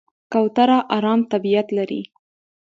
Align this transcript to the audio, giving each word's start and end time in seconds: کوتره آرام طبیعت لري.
کوتره 0.31 0.77
آرام 0.97 1.19
طبیعت 1.31 1.67
لري. 1.77 2.01